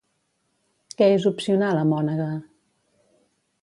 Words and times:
Què 1.01 1.11
és 1.19 1.29
opcional 1.33 1.83
a 1.83 1.87
Mònegue? 1.93 2.29